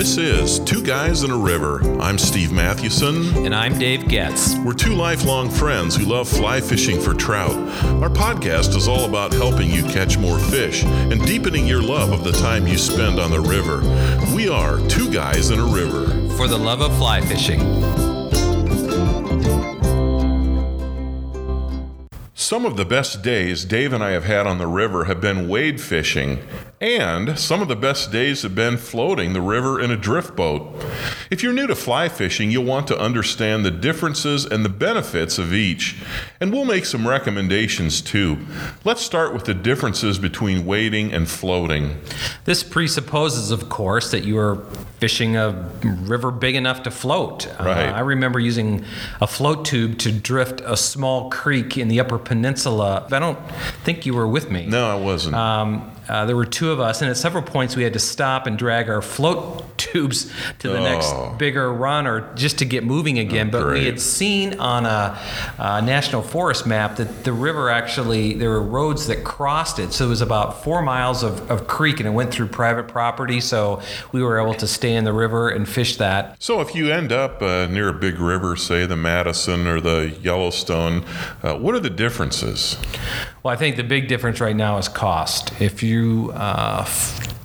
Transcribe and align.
This 0.00 0.16
is 0.16 0.60
Two 0.60 0.82
Guys 0.82 1.24
in 1.24 1.30
a 1.30 1.36
River. 1.36 1.82
I'm 2.00 2.16
Steve 2.16 2.52
Mathewson. 2.52 3.44
And 3.44 3.54
I'm 3.54 3.78
Dave 3.78 4.08
Getz. 4.08 4.56
We're 4.60 4.72
two 4.72 4.94
lifelong 4.94 5.50
friends 5.50 5.94
who 5.94 6.06
love 6.06 6.26
fly 6.26 6.62
fishing 6.62 6.98
for 6.98 7.12
trout. 7.12 7.54
Our 8.02 8.08
podcast 8.08 8.74
is 8.76 8.88
all 8.88 9.04
about 9.04 9.34
helping 9.34 9.68
you 9.68 9.82
catch 9.82 10.16
more 10.16 10.38
fish 10.38 10.84
and 10.84 11.22
deepening 11.26 11.66
your 11.66 11.82
love 11.82 12.12
of 12.12 12.24
the 12.24 12.32
time 12.32 12.66
you 12.66 12.78
spend 12.78 13.20
on 13.20 13.30
the 13.30 13.40
river. 13.40 13.82
We 14.34 14.48
are 14.48 14.78
Two 14.88 15.12
Guys 15.12 15.50
in 15.50 15.58
a 15.58 15.66
River. 15.66 16.06
For 16.34 16.48
the 16.48 16.56
love 16.56 16.80
of 16.80 16.96
fly 16.96 17.20
fishing. 17.20 17.60
Some 22.32 22.64
of 22.64 22.78
the 22.78 22.86
best 22.86 23.22
days 23.22 23.66
Dave 23.66 23.92
and 23.92 24.02
I 24.02 24.12
have 24.12 24.24
had 24.24 24.46
on 24.46 24.56
the 24.56 24.66
river 24.66 25.04
have 25.04 25.20
been 25.20 25.46
wade 25.46 25.78
fishing, 25.78 26.38
and 26.80 27.38
some 27.38 27.60
of 27.60 27.68
the 27.68 27.76
best 27.76 28.10
days 28.10 28.40
have 28.40 28.54
been 28.54 28.78
floating 28.78 29.34
the 29.34 29.40
river 29.40 29.78
in 29.78 29.90
a 29.90 29.96
drift 29.96 30.34
boat. 30.34 30.74
If 31.30 31.42
you're 31.42 31.52
new 31.52 31.66
to 31.66 31.74
fly 31.74 32.08
fishing, 32.08 32.50
you'll 32.50 32.64
want 32.64 32.86
to 32.88 32.98
understand 32.98 33.66
the 33.66 33.70
differences 33.70 34.46
and 34.46 34.64
the 34.64 34.70
benefits 34.70 35.38
of 35.38 35.52
each, 35.52 35.98
and 36.40 36.50
we'll 36.50 36.64
make 36.64 36.86
some 36.86 37.06
recommendations 37.06 38.00
too. 38.00 38.38
Let's 38.82 39.02
start 39.02 39.34
with 39.34 39.44
the 39.44 39.52
differences 39.52 40.18
between 40.18 40.64
wading 40.64 41.12
and 41.12 41.28
floating. 41.28 42.00
This 42.46 42.62
presupposes, 42.62 43.50
of 43.50 43.68
course, 43.68 44.10
that 44.10 44.24
you 44.24 44.38
are 44.38 44.64
fishing 44.98 45.36
a 45.36 45.70
river 45.82 46.30
big 46.30 46.54
enough 46.54 46.82
to 46.84 46.90
float. 46.90 47.46
Right. 47.58 47.88
Uh, 47.88 47.92
I 47.92 48.00
remember 48.00 48.40
using 48.40 48.84
a 49.20 49.26
float 49.26 49.66
tube 49.66 49.98
to 49.98 50.12
drift 50.12 50.62
a 50.64 50.76
small 50.76 51.30
creek 51.30 51.76
in 51.76 51.88
the 51.88 52.00
Upper 52.00 52.18
Peninsula. 52.18 53.06
I 53.10 53.18
don't 53.18 53.38
think 53.84 54.06
you 54.06 54.14
were 54.14 54.28
with 54.28 54.50
me. 54.50 54.66
No, 54.66 54.86
I 54.86 54.94
wasn't. 54.94 55.36
Um, 55.36 55.90
uh, 56.10 56.24
there 56.26 56.36
were 56.36 56.44
two 56.44 56.70
of 56.72 56.80
us, 56.80 57.00
and 57.02 57.10
at 57.10 57.16
several 57.16 57.42
points 57.42 57.76
we 57.76 57.82
had 57.84 57.92
to 57.94 57.98
stop 57.98 58.46
and 58.46 58.58
drag 58.58 58.88
our 58.90 59.00
float 59.02 59.64
tubes 59.78 60.30
to 60.58 60.68
the 60.68 60.78
Oh. 60.78 60.82
next 60.82 61.38
bigger 61.38 61.72
run 61.72 62.06
or 62.06 62.32
just 62.34 62.58
to 62.58 62.64
get 62.64 62.84
moving 62.84 63.18
again. 63.18 63.50
but 63.50 63.66
we 63.72 63.86
had 63.86 64.00
seen 64.00 64.58
on 64.60 64.84
a, 64.86 65.18
uh 65.58 65.80
national 65.80 66.22
forest 66.22 66.66
map 66.66 66.96
that 66.96 67.24
the 67.24 67.32
river 67.32 67.70
actually, 67.70 68.34
there 68.34 68.50
were 68.50 68.62
roads 68.62 69.06
that 69.06 69.24
crossed 69.24 69.78
it. 69.78 69.92
So 69.92 70.06
it 70.06 70.08
was 70.08 70.20
about 70.20 70.62
four 70.64 70.82
miles 70.82 71.22
of, 71.22 71.50
of 71.50 71.66
creek, 71.66 72.00
and 72.00 72.06
it 72.08 72.12
went 72.12 72.30
through 72.32 72.48
private 72.48 72.88
property. 72.88 73.40
So 73.40 73.80
we 74.12 74.22
were 74.22 74.38
able 74.40 74.54
to 74.54 74.66
stay 74.66 74.94
in 74.94 75.04
the 75.04 75.12
river 75.12 75.48
and 75.48 75.68
fish 75.68 75.96
that. 75.96 76.36
So, 76.42 76.60
if 76.60 76.74
you 76.74 76.90
end 76.92 77.12
up 77.12 77.40
uh, 77.42 77.66
near 77.70 77.88
a 77.88 77.92
big 78.06 78.18
river, 78.18 78.56
say 78.56 78.86
the 78.86 78.96
Madison 78.96 79.66
or 79.66 79.80
the 79.80 80.16
Yellowstone, 80.22 81.04
uh, 81.42 81.54
what 81.56 81.74
are 81.74 81.80
the 81.80 81.90
differences? 81.90 82.76
Well, 83.42 83.52
I 83.54 83.56
think 83.56 83.76
the 83.76 83.84
big 83.84 84.08
difference 84.08 84.40
right 84.40 84.56
now 84.56 84.78
is 84.78 84.88
cost. 84.88 85.52
If 85.60 85.82
you 85.82 85.99
uh, 86.32 86.86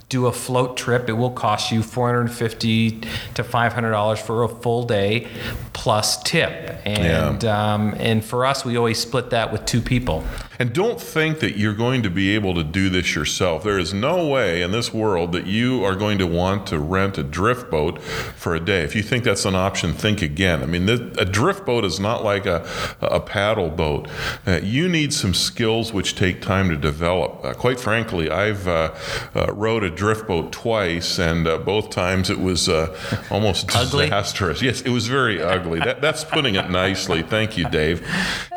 do 0.09 0.28
a 0.28 0.31
float 0.31 0.78
trip, 0.78 1.09
it 1.09 1.14
will 1.14 1.31
cost 1.31 1.72
you 1.72 1.81
450 1.81 3.02
to 3.34 3.44
500 3.44 3.92
dollars 3.92 4.20
for 4.20 4.44
a 4.44 4.47
full 4.50 4.84
day 4.86 5.28
plus 5.86 6.17
tip. 6.23 6.81
And 6.83 7.45
um, 7.45 7.94
and 8.00 8.25
for 8.25 8.44
us, 8.44 8.66
we 8.66 8.75
always 8.75 8.97
split 8.97 9.30
that 9.30 9.52
with 9.52 9.66
two 9.66 9.81
people. 9.81 10.23
And 10.58 10.73
don't 10.73 11.00
think 11.00 11.39
that 11.39 11.58
you're 11.58 11.73
going 11.73 12.03
to 12.03 12.09
be 12.09 12.33
able 12.33 12.53
to 12.55 12.64
do 12.64 12.89
this 12.89 13.14
yourself. 13.14 13.64
There 13.64 13.78
is 13.78 13.94
no 13.94 14.28
way 14.28 14.61
in 14.61 14.72
this 14.72 14.94
world 14.94 15.33
that 15.33 15.47
you 15.47 15.83
are 15.83 15.95
going 15.95 16.17
to 16.19 16.28
want 16.28 16.67
to 16.67 16.80
rent 16.80 17.17
a 17.17 17.23
drift 17.23 17.69
boat 17.69 18.02
for 18.02 18.56
a 18.56 18.59
day. 18.59 18.83
If 18.83 18.95
you 18.95 19.03
think 19.03 19.25
that's 19.25 19.45
an 19.45 19.56
option, 19.56 19.94
think 19.94 20.22
again. 20.22 20.63
I 20.63 20.66
mean, 20.66 20.88
a 20.88 21.25
drift 21.25 21.66
boat 21.66 21.83
is 21.83 22.00
not 22.00 22.23
like 22.23 22.45
a, 22.45 22.66
a 23.02 23.19
paddle 23.19 23.69
boat. 23.69 24.08
Uh, 24.47 24.61
you 24.63 24.88
need 24.88 25.13
some 25.13 25.33
skills 25.33 25.91
which 25.91 26.16
take 26.16 26.41
time 26.41 26.69
to 26.69 26.78
develop. 26.78 27.44
Uh, 27.44 27.53
quite 27.53 27.80
frankly, 27.80 28.30
I've 28.30 28.67
uh, 28.67 28.94
uh, 29.36 29.53
rowed 29.53 29.83
a 29.83 29.89
drift 29.89 30.28
boat 30.28 30.53
twice, 30.53 31.19
and 31.19 31.47
uh, 31.47 31.58
both 31.58 31.89
times 31.89 32.30
it 32.30 32.39
was 32.39 32.69
uh, 32.69 32.97
almost 33.30 33.67
disastrous. 33.91 34.61
Yes, 34.61 34.81
it 34.81 34.89
was 34.89 35.08
very 35.08 35.41
ugly. 35.41 35.75
That, 35.80 36.02
that's 36.02 36.23
putting 36.23 36.56
it 36.56 36.69
nicely. 36.69 37.22
Thank 37.22 37.58
you, 37.58 37.69
Dave. 37.69 38.02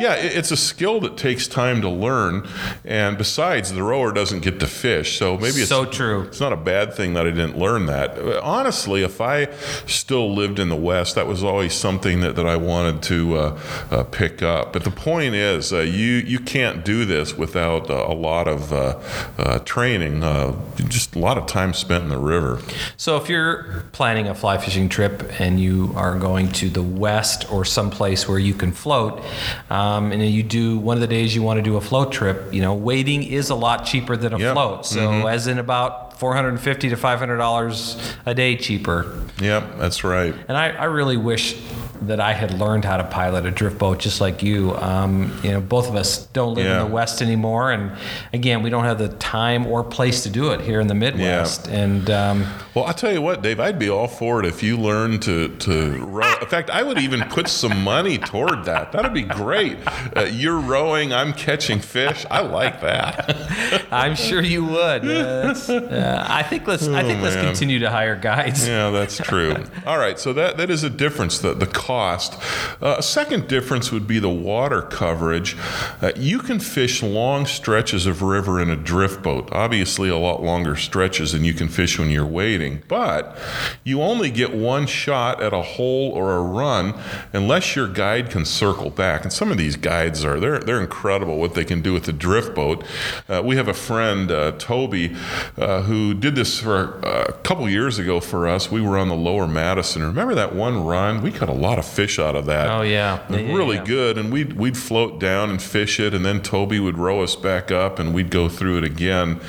Yeah, 0.01 0.15
it, 0.15 0.37
it's 0.37 0.51
a 0.51 0.57
skill 0.57 1.01
that 1.01 1.17
takes 1.17 1.47
time 1.49 1.81
to 1.83 1.89
learn, 1.89 2.47
and 2.85 3.19
besides, 3.19 3.73
the 3.73 3.83
rower 3.83 4.13
doesn't 4.13 4.41
get 4.41 4.61
to 4.61 4.67
fish, 4.67 5.19
so 5.19 5.37
maybe 5.37 5.61
it's 5.61 5.69
So 5.69 5.85
true. 5.85 6.23
It's 6.23 6.41
not 6.41 6.53
a 6.53 6.57
bad 6.57 6.95
thing 6.95 7.15
that 7.15 7.27
I 7.27 7.31
didn't 7.31 7.59
learn 7.59 7.87
that. 7.87 8.19
Honestly, 8.43 9.03
if 9.03 9.21
I 9.21 9.49
still 9.87 10.33
lived 10.35 10.59
in 10.59 10.69
the 10.69 10.77
West, 10.77 11.15
that 11.15 11.27
was 11.27 11.43
always 11.43 11.75
something 11.75 12.21
that, 12.21 12.37
that 12.37 12.47
I 12.47 12.57
wanted 12.57 13.03
to 13.05 13.37
uh, 13.37 13.61
uh, 13.91 14.05
pick 14.05 14.43
up. 14.43 14.73
But 14.73 14.85
the 14.85 14.91
point 14.91 15.35
is, 15.35 15.73
uh, 15.73 15.81
you 15.81 16.15
you 16.15 16.39
can't 16.39 16.85
do 16.85 17.05
this 17.05 17.37
without 17.37 17.91
uh, 17.91 18.07
a 18.09 18.15
lot 18.15 18.49
of 18.49 18.73
uh, 18.73 18.99
uh, 19.39 19.59
training, 19.61 20.23
uh, 20.23 20.55
just 20.89 21.15
a 21.15 21.19
lot 21.19 21.39
of 21.39 21.47
time 21.47 21.73
spent 21.73 22.05
in 22.05 22.11
the 22.11 22.19
river. 22.19 22.61
So 22.97 23.17
if 23.17 23.29
you're 23.29 23.85
planning 23.93 24.29
a 24.29 24.35
fly 24.35 24.59
fishing 24.59 24.89
trip 24.89 25.41
and 25.41 25.61
you 25.61 25.93
are 25.97 26.19
going 26.19 26.53
to 26.53 26.69
the 26.69 26.83
west 26.83 27.08
or 27.51 27.65
someplace 27.65 28.29
where 28.29 28.39
you 28.39 28.55
can 28.55 28.73
float, 28.73 29.23
um, 29.71 30.13
and 30.13 30.23
you 30.27 30.43
do 30.43 30.79
one 30.79 30.97
of 30.97 31.01
the 31.01 31.07
days 31.07 31.35
you 31.35 31.43
want 31.43 31.59
to 31.59 31.63
do 31.63 31.77
a 31.77 31.81
float 31.81 32.13
trip, 32.13 32.53
you 32.53 32.61
know, 32.63 32.75
wading 32.75 33.23
is 33.23 33.51
a 33.51 33.55
lot 33.55 33.85
cheaper 33.87 34.17
than 34.17 34.33
a 34.35 34.39
Yep. 34.39 34.53
float. 34.55 34.87
So 34.87 35.27
as 35.27 35.47
in 35.47 35.59
about 35.59 36.19
450 36.19 36.91
to 36.91 36.97
500 36.97 37.37
dollars 37.37 37.97
a 38.27 38.35
day 38.35 38.57
cheaper. 38.57 39.07
Yep, 39.41 39.79
that's 39.79 40.03
right. 40.05 40.35
And 40.49 40.57
I, 40.57 40.71
I 40.71 40.85
really 40.85 41.17
wish 41.17 41.55
that 42.03 42.21
I 42.21 42.33
had 42.33 42.59
learned 42.59 42.85
how 42.85 42.97
to 42.97 43.05
pilot 43.05 43.47
a 43.47 43.51
drift 43.51 43.79
boat 43.79 43.99
just 43.99 44.21
like 44.21 44.43
you. 44.43 44.75
Um, 44.77 45.39
you 45.43 45.51
know, 45.53 45.61
both 45.61 45.89
of 45.89 45.95
us 45.97 46.27
don't 46.29 46.55
live 46.55 46.65
Yeah. 46.67 46.81
in 46.83 46.87
the 46.89 46.95
West 46.95 47.21
anymore, 47.23 47.73
and 47.73 47.93
again, 48.33 48.63
we 48.63 48.71
don't 48.71 48.85
have 48.85 48.99
the 48.99 49.09
time 49.09 49.67
or 49.67 49.83
place 49.85 50.23
to 50.25 50.31
do 50.31 50.51
it 50.53 50.61
here 50.61 50.81
in 50.81 50.87
the 50.87 50.95
Midwest. 50.95 51.69
And 51.69 52.09
um, 52.11 52.47
Well, 52.75 52.85
I'll 52.85 52.95
tell 52.95 53.13
you 53.13 53.23
what, 53.23 53.43
Dave, 53.43 53.61
I'd 53.61 53.79
be 53.79 53.89
all 53.89 54.09
for 54.09 54.41
it 54.41 54.47
if 54.47 54.63
you 54.63 54.77
learned 54.77 55.23
to, 55.23 55.49
to 55.57 56.05
row. 56.07 56.35
In 56.41 56.47
fact, 56.49 56.71
I 56.71 56.83
would 56.83 56.99
even 56.99 57.21
put 57.23 57.49
some 57.49 57.83
money 57.83 58.19
toward 58.19 58.65
that. 58.65 58.93
That'd 58.93 59.15
be 59.15 59.23
great. 59.23 59.79
Uh, 60.17 60.23
you're 60.31 60.59
rowing, 60.59 61.13
I'm 61.13 61.33
catching 61.33 61.81
fish. 61.81 62.25
I 62.31 62.41
like 62.43 62.81
that. 62.81 63.87
I'm 63.91 64.15
sure 64.15 64.41
you 64.43 64.65
would. 64.65 65.05
Uh, 65.09 65.55
uh, 65.69 66.27
I 66.29 66.43
think 66.43 66.67
let's 66.67 66.87
I 66.87 67.03
think 67.03 67.23
let's 67.23 67.37
Oh, 67.37 67.43
continue 67.43 67.79
to 67.81 67.91
hire 67.91 68.17
guides. 68.17 68.67
Yeah, 68.67 68.91
that's 68.91 69.17
true. 69.19 69.55
All 69.87 69.99
right, 69.99 70.19
so 70.19 70.33
that, 70.33 70.57
that 70.57 70.71
is 70.71 70.83
a 70.85 70.91
difference, 70.91 71.39
the, 71.39 71.55
the 71.55 71.67
cost. 71.89 72.39
Uh, 72.83 72.97
a 72.99 73.03
second 73.03 73.49
difference 73.49 73.91
would 73.91 74.07
be 74.07 74.19
the 74.19 74.29
water 74.29 74.83
coverage. 74.83 75.57
Uh, 76.03 76.13
you 76.17 76.39
can 76.39 76.61
fish 76.61 77.03
long 77.03 77.47
stretches 77.47 78.05
of 78.05 78.21
river 78.21 78.61
in 78.61 78.69
a 78.69 78.77
drift 78.77 79.23
boat, 79.23 79.49
obviously, 79.53 80.11
a 80.11 80.17
lot 80.19 80.43
longer 80.43 80.77
stretches 80.77 81.33
than 81.33 81.45
you 81.45 81.55
can 81.55 81.67
fish 81.67 81.99
when 81.99 82.11
you're 82.11 82.27
wading, 82.27 82.83
but 82.89 83.39
you 83.85 84.03
only 84.03 84.31
get 84.31 84.55
one 84.55 84.87
shot 84.87 85.43
at 85.43 85.55
a 85.55 85.63
hole 85.63 86.11
or 86.11 86.37
a 86.37 86.43
run 86.43 86.93
unless 87.33 87.75
your 87.75 87.89
guide 87.89 88.29
can 88.29 88.45
circle 88.45 88.91
back. 88.91 89.23
And 89.23 89.33
some 89.33 89.51
of 89.51 89.57
these 89.57 89.77
guides 89.77 90.27
are, 90.27 90.39
they're, 90.39 90.59
they're 90.59 90.83
incredible 90.83 91.39
what 91.39 91.55
they 91.55 91.65
can 91.65 91.81
do 91.81 91.95
with 91.95 92.05
the 92.05 92.13
drift 92.13 92.55
boat. 92.55 92.85
Uh, 93.31 93.41
we 93.43 93.57
have 93.57 93.69
a 93.69 93.73
friend, 93.73 94.31
uh, 94.31 94.53
Toby, 94.59 95.17
uh, 95.57 95.81
who 95.83 96.13
did 96.13 96.35
this 96.35 96.61
for 96.61 97.03
uh, 97.03 97.25
a 97.29 97.33
couple 97.33 97.67
years 97.67 97.99
ago 97.99 98.21
for 98.21 98.47
us. 98.47 98.71
We 98.71 98.83
were 98.83 98.99
on 98.99 99.09
the 99.09 99.17
lower 99.17 99.49
Madison. 99.49 100.03
Remember 100.03 100.35
that 100.35 100.55
one 100.55 100.85
run? 100.85 101.23
We 101.23 101.33
caught 101.33 101.49
a 101.49 101.53
lot 101.53 101.78
of 101.79 101.87
fish 101.87 102.19
out 102.19 102.35
of 102.37 102.47
that. 102.47 102.69
Oh, 102.69 102.83
yeah. 102.83 103.21
Yeah, 103.31 103.37
really 103.55 103.77
yeah. 103.77 103.85
good. 103.85 104.19
And 104.19 104.33
we'd, 104.33 104.55
we'd 104.55 104.77
float 104.77 105.19
down 105.21 105.51
and 105.51 105.61
fish 105.61 105.99
it, 106.01 106.15
and 106.15 106.25
then 106.25 106.41
Toby 106.43 106.81
would 106.81 106.99
row 106.99 107.23
us 107.23 107.37
back 107.37 107.71
up, 107.71 107.99
and 107.99 108.13
we'd 108.15 108.31
go 108.31 108.49
through 108.49 108.79
it 108.79 108.85
again. 108.85 109.41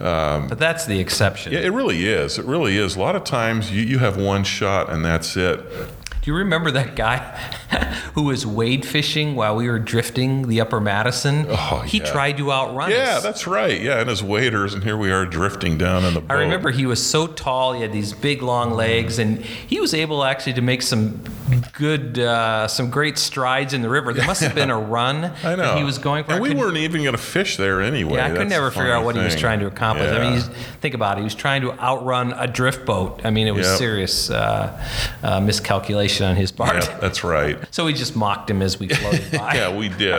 Um, 0.00 0.48
But 0.48 0.58
that's 0.58 0.86
the 0.86 1.00
exception. 1.00 1.52
yeah, 1.52 1.60
it 1.60 1.72
really 1.72 2.06
is. 2.06 2.38
It 2.38 2.44
really 2.44 2.76
is. 2.76 2.96
A 2.96 3.00
lot 3.00 3.16
of 3.16 3.24
times 3.24 3.70
you, 3.72 3.82
you 3.82 3.98
have 3.98 4.16
one 4.16 4.44
shot, 4.44 4.90
and 4.90 5.04
that's 5.04 5.36
it. 5.36 5.60
Do 6.22 6.30
you 6.30 6.36
remember 6.36 6.70
that 6.70 6.94
guy 6.94 7.18
who 8.14 8.22
was 8.22 8.46
wade 8.46 8.86
fishing 8.86 9.34
while 9.34 9.56
we 9.56 9.68
were 9.68 9.80
drifting 9.80 10.46
the 10.46 10.60
Upper 10.60 10.80
Madison? 10.80 11.46
Oh, 11.48 11.82
he 11.84 11.98
yeah. 11.98 12.04
tried 12.04 12.36
to 12.36 12.52
outrun 12.52 12.90
Yeah, 12.92 12.96
us. 12.96 13.02
Yeah, 13.08 13.18
that's 13.20 13.46
right. 13.48 13.80
Yeah, 13.80 13.98
and 13.98 14.08
his 14.08 14.22
waders, 14.22 14.72
and 14.72 14.84
here 14.84 14.96
we 14.96 15.10
are 15.10 15.26
drifting 15.26 15.76
down 15.78 16.04
in 16.04 16.14
the 16.14 16.20
boat. 16.20 16.30
I 16.30 16.34
remember 16.34 16.70
he 16.70 16.86
was 16.86 17.04
so 17.04 17.26
tall. 17.26 17.72
He 17.72 17.82
had 17.82 17.92
these 17.92 18.12
big, 18.12 18.40
long 18.40 18.70
legs, 18.70 19.18
and 19.18 19.38
he 19.44 19.80
was 19.80 19.94
able 19.94 20.22
actually 20.22 20.52
to 20.52 20.62
make 20.62 20.82
some 20.82 21.24
good, 21.72 22.20
uh, 22.20 22.68
some 22.68 22.88
great 22.88 23.18
strides 23.18 23.74
in 23.74 23.82
the 23.82 23.88
river. 23.88 24.12
There 24.14 24.24
must 24.24 24.42
have 24.42 24.54
been 24.54 24.70
a 24.70 24.78
run 24.92 25.32
I 25.42 25.56
know. 25.56 25.74
he 25.76 25.82
was 25.82 25.98
going 25.98 26.22
for. 26.22 26.34
And 26.34 26.40
we 26.42 26.54
weren't 26.54 26.76
even 26.76 27.02
going 27.02 27.16
to 27.16 27.20
fish 27.22 27.56
there 27.56 27.82
anyway. 27.82 28.14
Yeah, 28.18 28.28
I 28.28 28.30
could 28.36 28.48
never 28.48 28.70
figure 28.70 28.92
out 28.92 29.04
what 29.04 29.16
he 29.16 29.22
was 29.22 29.34
trying 29.34 29.58
to 29.58 29.66
accomplish. 29.66 30.08
I 30.12 30.20
mean, 30.22 30.34
he's, 30.34 30.46
think 30.80 30.94
about 30.94 31.16
it. 31.18 31.22
He 31.22 31.24
was 31.24 31.34
trying 31.34 31.62
to 31.62 31.72
outrun 31.80 32.32
a 32.34 32.46
drift 32.46 32.86
boat. 32.86 33.22
I 33.24 33.30
mean, 33.30 33.48
it 33.48 33.54
was 33.54 33.66
Yep. 33.66 33.78
serious 33.78 34.30
uh, 34.30 34.88
uh, 35.24 35.40
miscalculation. 35.40 36.11
On 36.20 36.36
his 36.36 36.52
part. 36.52 36.74
Yeah, 36.84 36.98
that's 37.00 37.24
right. 37.24 37.58
So 37.74 37.86
we 37.86 37.92
just 37.94 38.14
mocked 38.14 38.50
him 38.50 38.60
as 38.62 38.78
we 38.78 38.88
floated 38.88 39.30
by. 39.32 39.54
Yeah, 39.62 39.76
we 39.76 39.88
did. 39.88 40.18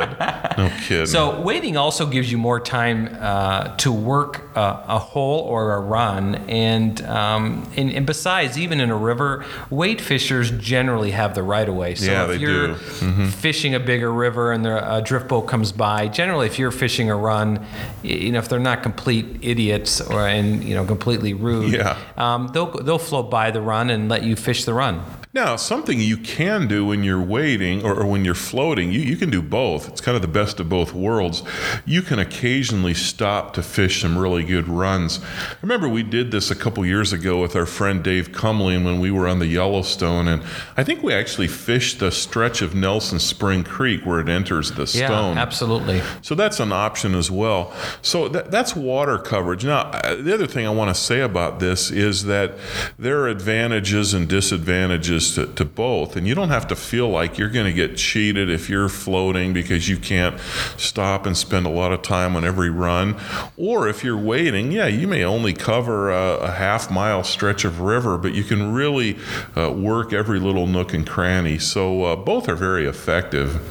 No 0.58 0.72
kidding. 0.88 1.06
So 1.06 1.40
wading 1.42 1.78
also 1.78 2.06
gives 2.06 2.32
you 2.32 2.38
more 2.38 2.60
time 2.60 3.16
uh, 3.20 3.76
to 3.78 3.92
work 3.92 4.42
uh, 4.56 4.84
a 4.88 5.00
hole 5.00 5.42
or 5.42 5.74
a 5.74 5.80
run, 5.80 6.36
and, 6.50 7.02
um, 7.04 7.70
and 7.78 7.92
and 7.92 8.06
besides, 8.06 8.58
even 8.58 8.80
in 8.82 8.90
a 8.90 8.98
river, 8.98 9.46
wade 9.70 10.02
fishers 10.02 10.52
generally 10.52 11.12
have 11.12 11.36
the 11.36 11.44
right 11.44 11.68
of 11.68 11.76
way. 11.76 11.96
So 11.96 12.12
Yeah, 12.12 12.24
if 12.24 12.30
they 12.30 12.38
you're 12.38 12.68
do. 12.68 12.74
Mm-hmm. 12.76 13.28
fishing 13.28 13.76
a 13.76 13.80
bigger 13.80 14.12
river 14.12 14.52
and 14.52 14.66
a 14.68 15.02
drift 15.04 15.28
boat 15.28 15.44
comes 15.44 15.72
by, 15.72 16.08
generally, 16.08 16.46
if 16.48 16.58
you're 16.60 16.72
fishing 16.72 17.10
a 17.10 17.16
run, 17.16 17.66
you 18.04 18.32
know 18.32 18.40
if 18.40 18.50
they're 18.50 18.60
not 18.60 18.84
complete 18.84 19.26
idiots 19.42 20.02
or 20.02 20.28
and 20.28 20.64
you 20.64 20.76
know 20.76 20.86
completely 20.86 21.34
rude, 21.34 21.74
Yeah. 21.74 21.98
um, 22.18 22.50
they'll 22.54 22.72
they'll 22.72 22.98
float 23.00 23.30
by 23.30 23.52
the 23.52 23.62
run 23.62 23.90
and 23.90 24.10
let 24.10 24.24
you 24.24 24.36
fish 24.36 24.66
the 24.66 24.74
run. 24.74 25.04
Now, 25.36 25.56
something 25.56 26.00
you 26.00 26.18
can 26.18 26.68
do 26.68 26.86
when 26.86 27.04
you're 27.04 27.20
wading 27.20 27.84
or, 27.84 27.96
or 27.96 28.06
when 28.06 28.24
you're 28.24 28.36
floating, 28.36 28.92
you, 28.92 29.00
you 29.00 29.18
can 29.18 29.32
do 29.32 29.42
both. 29.42 29.90
It's 29.90 30.00
kind 30.00 30.16
of 30.16 30.22
the 30.22 30.28
best 30.28 30.60
of 30.60 30.70
both 30.70 30.94
worlds. 30.94 31.42
You 31.88 32.04
can 32.04 32.20
occasionally 32.20 32.94
stop 32.94 33.54
to 33.56 33.64
fish 33.64 34.02
some 34.04 34.16
really 34.16 34.44
good 34.44 34.68
runs. 34.68 35.20
I 35.24 35.56
remember 35.64 35.90
we 35.90 36.04
did 36.04 36.30
this 36.30 36.52
a 36.52 36.56
couple 36.56 36.86
years 36.86 37.14
ago 37.14 37.42
with 37.42 37.56
our 37.56 37.66
friend 37.66 38.04
Dave 38.04 38.32
Cumlin 38.32 38.86
when 38.86 39.00
we 39.00 39.10
were 39.10 39.28
on 39.28 39.40
the 39.40 39.48
Yellowstone, 39.48 40.28
and 40.28 40.44
I 40.78 40.84
think 40.84 41.02
we 41.02 41.12
actually 41.16 41.48
fished 41.48 41.98
the 42.00 42.12
stretch 42.12 42.62
of 42.62 42.76
Nelson 42.76 43.18
Spring 43.18 43.64
Creek 43.64 44.06
where 44.06 44.20
it 44.20 44.30
enters 44.30 44.74
the 44.74 44.84
Yeah, 44.84 45.08
stone. 45.08 45.40
absolutely. 45.40 46.04
So 46.22 46.36
that's 46.36 46.60
an 46.60 46.72
option 46.72 47.16
as 47.16 47.32
well. 47.32 47.74
So 48.04 48.28
that, 48.28 48.52
that's 48.52 48.76
water 48.76 49.18
coverage. 49.18 49.66
Now, 49.66 49.80
uh, 49.80 50.14
the 50.14 50.32
other 50.32 50.46
thing 50.46 50.68
I 50.68 50.70
want 50.70 50.96
to 50.96 51.02
say 51.02 51.22
about 51.22 51.60
this 51.60 51.90
is 51.90 52.26
that 52.26 52.54
there 53.00 53.22
are 53.22 53.30
advantages 53.30 54.14
and 54.14 54.30
disadvantages 54.30 55.23
to, 55.36 55.48
to 55.48 55.66
both. 55.66 56.16
And 56.16 56.28
you 56.28 56.36
don't 56.36 56.50
have 56.50 56.68
to 56.68 56.76
feel 56.76 57.10
like 57.10 57.38
you're 57.38 57.50
going 57.50 57.66
to 57.66 57.74
get 57.74 57.98
cheated 57.98 58.50
if 58.50 58.70
you're 58.70 58.90
floating 58.90 59.54
because 59.54 59.90
you 59.90 59.98
can't 59.98 60.40
stop 60.78 61.26
and 61.26 61.36
spend 61.36 61.66
a 61.66 61.70
lot 61.70 61.92
of 61.92 62.02
time 62.02 62.36
on 62.36 62.44
every 62.44 62.70
run. 62.70 63.16
Or 63.58 63.88
if 63.88 64.04
you're 64.04 64.18
wading, 64.18 64.72
yeah, 64.72 64.88
you 64.88 65.08
may 65.08 65.24
only 65.24 65.54
cover 65.54 66.12
a, 66.12 66.38
a 66.38 66.52
half 66.52 66.92
mile 66.92 67.24
stretch 67.24 67.66
of 67.66 67.82
river, 67.82 68.18
but 68.18 68.34
you 68.34 68.44
can 68.44 68.74
really 68.74 69.18
uh, 69.56 69.72
work 69.72 70.14
every 70.14 70.40
little 70.40 70.68
nook 70.68 70.94
and 70.94 71.08
cranny. 71.08 71.60
So 71.60 72.04
uh, 72.04 72.16
both 72.16 72.48
are 72.50 72.56
very 72.56 72.86
effective. 72.86 73.62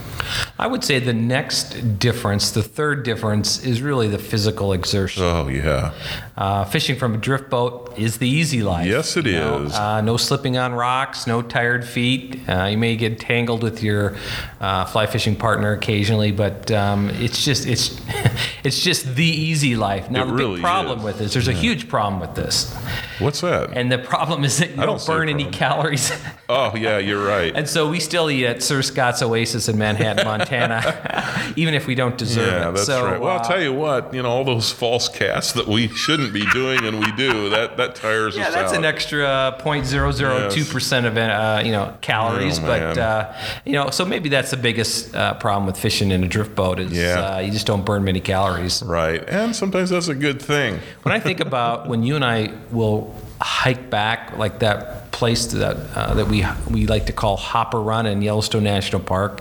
I 0.59 0.67
would 0.67 0.85
say 0.85 0.99
the 0.99 1.13
next 1.13 1.99
difference, 1.99 2.51
the 2.51 2.63
third 2.63 3.03
difference, 3.03 3.65
is 3.65 3.83
really 3.83 4.09
the 4.09 4.19
physical 4.19 4.73
exertion. 4.73 5.23
Oh, 5.23 5.49
yeah. 5.49 5.93
Uh, 6.35 6.65
fishing 6.65 6.97
from 6.97 7.13
a 7.15 7.19
drift 7.19 7.51
boat 7.51 7.93
is 7.99 8.17
the 8.17 8.27
easy 8.29 8.63
life. 8.63 8.87
Yes, 8.87 9.19
it 9.19 9.27
it 9.27 9.35
is. 9.35 9.73
is. 9.73 9.75
Uh, 9.79 10.01
no 10.01 10.17
slipping 10.17 10.57
on 10.57 10.73
rocks, 10.73 11.27
no 11.27 11.43
tired 11.43 11.85
feet. 11.87 12.41
Uh, 12.49 12.65
you 12.71 12.79
may 12.79 12.97
get 12.97 13.21
tangled 13.21 13.63
with 13.63 13.83
your 13.83 14.17
uh, 14.59 14.87
fly 14.87 15.05
fishing 15.07 15.37
partner 15.37 15.73
occasionally, 15.73 16.33
but 16.33 16.71
um, 16.71 17.11
it's 17.11 17.45
just 17.45 17.67
it's 17.67 18.01
it's 18.65 18.81
just 18.81 19.15
the 19.15 19.27
easy 19.27 19.77
life. 19.77 20.11
Now 20.11 20.23
It 20.23 20.29
the 20.29 20.33
really 20.33 20.55
big 20.55 20.63
problem 20.63 21.01
is. 21.01 21.05
with 21.05 21.19
this, 21.19 21.35
there's 21.35 21.49
a 21.49 21.53
huge 21.53 21.87
problem 21.87 22.19
with 22.19 22.35
this, 22.35 22.75
What's 23.19 23.43
that? 23.43 23.77
and 23.77 23.93
the 23.93 23.99
problem 23.99 24.43
is 24.45 24.57
that 24.57 24.71
you 24.71 24.83
I 24.83 24.87
don't, 24.87 24.97
don't 25.05 25.07
burn 25.07 25.29
any 25.29 25.45
calories. 25.51 26.13
Oh, 26.49 26.77
yeah, 26.77 26.99
you're 26.99 27.25
right. 27.25 27.57
And 27.57 27.67
so 27.67 27.89
we 27.89 27.99
still 27.99 28.29
eat 28.31 28.45
at 28.45 28.63
Sir 28.63 28.83
Scott's 28.83 29.23
Oasis 29.23 29.71
in 29.71 29.79
Manhattan, 29.79 30.23
Montana, 30.27 31.55
even 31.57 31.73
if 31.73 31.87
we 31.87 31.95
don't 31.95 32.19
deserve 32.19 32.47
Yeah, 32.47 32.69
it. 32.69 32.73
that's 32.73 32.85
so, 32.87 33.07
right. 33.07 33.19
Well, 33.19 33.31
uh, 33.31 33.39
I'll 33.39 33.45
tell 33.45 33.63
you 33.63 33.73
what, 33.73 34.13
you 34.13 34.23
know, 34.23 34.29
all 34.29 34.45
those 34.45 34.71
false 34.71 35.09
casts 35.09 35.53
that 35.55 35.67
we 35.67 35.89
shouldn't 35.89 36.32
be 36.33 36.47
doing 36.53 36.85
and 36.85 36.99
we 37.01 37.11
do, 37.13 37.51
that, 37.51 37.77
that 37.77 37.95
tires 37.95 38.37
Yeah, 38.37 38.43
us 38.43 38.49
out. 38.49 38.55
Yeah, 38.57 38.63
that's 38.63 38.73
an 38.75 38.85
extra 38.85 39.57
0.002 39.61 40.73
percent 40.73 41.07
of 41.07 41.17
uh, 41.17 41.63
you 41.65 41.73
know 41.73 41.97
calories, 42.01 42.59
Oh, 42.59 42.63
but 42.63 42.99
uh, 42.99 43.33
you 43.65 43.73
know, 43.73 43.91
so 43.91 44.05
maybe 44.05 44.29
that's 44.29 44.51
the 44.51 44.57
biggest 44.57 45.15
uh, 45.15 45.35
problem 45.35 45.67
with 45.67 45.77
fishing 45.79 46.11
in 46.11 46.25
a 46.25 46.29
drift 46.29 46.55
boat 46.55 46.79
is 46.79 46.93
Yeah. 46.93 47.35
uh, 47.37 47.39
you 47.41 47.51
just 47.51 47.67
don't 47.67 47.85
burn 47.85 48.05
many 48.05 48.21
calories. 48.21 48.83
Right. 48.83 49.23
And 49.29 49.55
sometimes 49.55 49.91
that's 49.91 50.09
a 50.09 50.15
good 50.15 50.41
thing. 50.41 50.81
When 51.03 51.13
I 51.15 51.21
think 51.21 51.41
about 51.49 51.89
when 51.89 52.03
you 52.03 52.17
and 52.17 52.25
I 52.25 52.53
will 52.71 53.15
hike 53.41 53.91
back 53.91 54.37
like 54.39 54.61
that 54.61 55.02
place 55.13 55.47
that 55.47 55.77
uh, 55.95 56.15
that 56.15 56.27
we 56.27 56.45
we 56.71 56.87
like 56.87 57.07
to 57.07 57.13
call 57.13 57.37
Hopper 57.37 57.81
Run 57.81 58.07
in 58.07 58.23
Yellowstone 58.23 58.65
National 58.65 59.01
Park, 59.01 59.41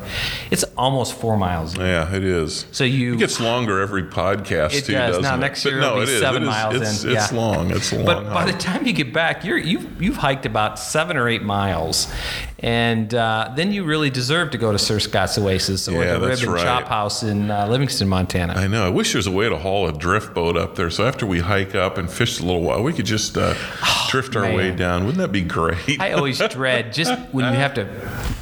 it's 0.51 0.63
almost 0.77 1.13
four 1.13 1.37
miles. 1.37 1.77
Yeah, 1.77 2.13
it 2.13 2.23
is. 2.23 2.65
So 2.71 2.83
you 2.83 3.13
It 3.13 3.19
gets 3.19 3.39
longer 3.39 3.79
every 3.81 4.03
podcast 4.03 4.73
It 4.73 4.85
too, 4.85 4.93
does. 4.93 5.09
doesn't 5.17 5.23
Now, 5.23 5.35
it? 5.35 5.39
next 5.39 5.63
year 5.65 5.79
no, 5.79 5.93
it'll 6.01 6.05
be 6.05 6.11
it 6.11 6.19
seven 6.19 6.43
It 6.43 6.45
miles 6.47 6.75
it's, 6.75 7.03
in. 7.03 7.11
It's 7.15 7.31
Yeah. 7.31 7.37
long. 7.37 7.71
It's 7.71 7.91
long. 7.93 8.05
But 8.05 8.25
by 8.33 8.45
the 8.51 8.57
time 8.57 8.85
you 8.85 8.93
get 8.93 9.13
back, 9.13 9.43
you're 9.45 9.57
you've 9.57 10.01
you've 10.01 10.17
hiked 10.17 10.45
about 10.45 10.77
seven 10.77 11.15
or 11.17 11.27
eight 11.29 11.43
miles, 11.43 12.07
and 12.59 13.13
uh, 13.15 13.51
then 13.55 13.71
you 13.71 13.83
really 13.85 14.09
deserve 14.09 14.51
to 14.51 14.57
go 14.57 14.71
to 14.71 14.77
Sir 14.79 14.99
Scott's 14.99 15.37
Oasis 15.37 15.87
or 15.87 16.03
Yeah, 16.03 16.17
the 16.17 16.27
that's 16.27 16.41
Rib 16.41 16.49
and 16.49 16.55
right. 16.57 16.63
Chop 16.81 16.87
House 16.89 17.23
in 17.23 17.49
uh, 17.49 17.65
Livingston, 17.67 18.07
Montana. 18.09 18.53
I 18.53 18.67
know. 18.67 18.85
I 18.85 18.89
wish 18.89 19.13
there 19.13 19.19
was 19.19 19.27
a 19.27 19.31
way 19.31 19.47
to 19.49 19.57
haul 19.57 19.87
a 19.87 19.93
drift 19.93 20.33
boat 20.33 20.57
up 20.57 20.75
there. 20.75 20.89
So 20.89 21.05
after 21.07 21.25
we 21.25 21.39
hike 21.39 21.75
up 21.75 21.97
and 21.97 22.11
fish 22.11 22.39
a 22.39 22.43
little 22.45 22.61
while, 22.61 22.83
we 22.83 22.91
could 22.93 23.05
just 23.05 23.37
uh, 23.37 23.53
drift 24.09 24.35
our 24.35 24.43
way 24.43 24.71
Oh, 24.71 24.75
down. 24.75 25.05
Wouldn't 25.05 25.19
that 25.21 25.31
be 25.31 25.41
great? 25.41 25.60
I 25.99 26.11
always 26.13 26.39
dread 26.49 26.93
just 26.93 27.13
when 27.31 27.45
you 27.53 27.59
have 27.59 27.73
to 27.75 27.85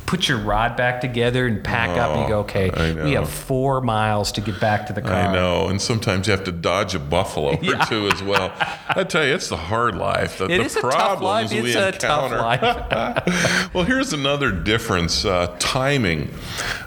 put 0.05 0.27
your 0.27 0.39
rod 0.39 0.75
back 0.75 1.01
together 1.01 1.45
and 1.45 1.63
pack 1.63 1.89
up, 1.97 2.11
and 2.15 2.21
you 2.23 2.27
go, 2.29 2.39
okay, 2.39 2.71
Oh, 2.73 2.93
know. 2.93 3.03
we 3.03 3.11
have 3.11 3.29
four 3.29 3.79
miles 3.81 4.31
to 4.33 4.41
get 4.41 4.59
back 4.59 4.87
to 4.87 4.93
the 4.93 5.01
car. 5.03 5.13
I 5.13 5.31
know, 5.33 5.67
and 5.67 5.79
sometimes 5.79 6.25
you 6.25 6.31
have 6.31 6.45
to 6.45 6.51
dodge 6.51 6.95
a 6.95 6.99
buffalo 6.99 7.51
or 7.53 7.57
two 7.87 8.07
as 8.07 8.23
well. 8.23 8.51
I 8.89 9.03
tell 9.03 9.23
you, 9.25 9.35
it's 9.35 9.49
the 9.49 9.57
hard 9.57 9.95
life. 9.95 10.39
The, 10.39 10.45
It 10.45 10.57
the 10.57 10.63
is 10.63 10.75
a 10.77 10.81
tough 10.81 10.91
problems 11.19 11.51
life. 11.53 11.63
we 11.63 11.69
It's 11.69 11.75
a 11.75 11.91
tough 11.91 12.31
encounter. 12.31 12.41
life. 12.41 13.69
well, 13.73 13.83
here's 13.83 14.11
another 14.13 14.51
difference: 14.51 15.25
uh, 15.25 15.55
timing. 15.59 16.31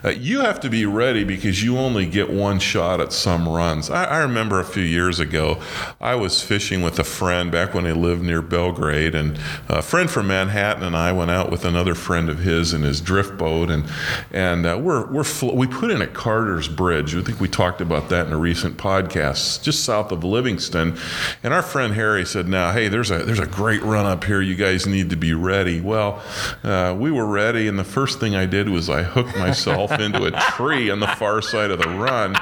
Uh, 0.05 0.08
you 0.11 0.40
have 0.40 0.58
to 0.61 0.69
be 0.69 0.84
ready 0.84 1.23
because 1.23 1.62
you 1.62 1.79
only 1.79 2.06
get 2.06 2.29
one 2.31 2.58
shot 2.58 3.00
at 3.00 3.12
some 3.12 3.49
runs. 3.49 3.88
I, 3.88 4.05
I 4.05 4.19
remember 4.19 4.58
a 4.58 4.64
few 4.64 4.82
years 4.82 5.20
ago, 5.20 5.61
I 6.00 6.17
was 6.17 6.43
fishing 6.43 6.82
with 6.82 6.99
a 6.99 7.05
friend 7.05 7.52
back 7.52 7.73
when 7.73 7.87
I 7.87 7.93
lived 7.93 8.23
near 8.25 8.43
Belgrade, 8.43 9.14
and 9.14 9.38
a 9.69 9.81
friend 9.81 10.11
from 10.11 10.21
Manhattan 10.22 10.82
and 10.82 10.96
I 10.96 11.12
went 11.12 11.30
out 11.30 11.50
with 11.50 11.64
another 11.64 11.94
friend 11.94 12.28
of 12.28 12.38
his 12.38 12.72
in 12.72 12.82
his 12.82 13.00
drift 13.00 13.36
boat, 13.38 13.70
and 13.70 13.84
and 14.32 14.66
uh, 14.66 14.78
we're 14.80 15.06
we're 15.10 15.24
fl- 15.24 15.52
we 15.52 15.66
put 15.66 15.90
in 15.90 16.02
at 16.02 16.14
Carter's 16.14 16.69
Bridge. 16.69 17.14
I 17.14 17.22
think 17.22 17.40
we 17.40 17.48
talked 17.48 17.80
about 17.80 18.08
that 18.10 18.26
in 18.26 18.32
a 18.32 18.36
recent 18.38 18.76
podcast, 18.76 19.62
just 19.62 19.84
south 19.84 20.12
of 20.12 20.24
Livingston. 20.24 20.96
And 21.42 21.52
our 21.52 21.62
friend 21.62 21.94
Harry 21.94 22.24
said, 22.24 22.48
"Now, 22.48 22.72
hey, 22.72 22.88
there's 22.88 23.10
a 23.10 23.19
there's 23.19 23.38
a 23.38 23.46
great 23.46 23.82
run 23.82 24.06
up 24.06 24.24
here. 24.24 24.40
You 24.40 24.54
guys 24.54 24.86
need 24.86 25.10
to 25.10 25.16
be 25.16 25.34
ready." 25.34 25.80
Well, 25.80 26.22
uh, 26.62 26.96
we 26.98 27.10
were 27.10 27.26
ready, 27.26 27.69
and 27.69 27.78
the 27.78 27.84
first 27.84 28.20
thing 28.20 28.34
I 28.34 28.46
did 28.46 28.69
was 28.69 28.88
I 28.88 29.02
hooked 29.02 29.36
myself 29.36 29.92
into 30.00 30.24
a 30.24 30.30
tree 30.52 30.90
on 30.90 31.00
the 31.00 31.08
far 31.08 31.42
side 31.42 31.70
of 31.70 31.78
the 31.78 31.88
run. 31.88 32.36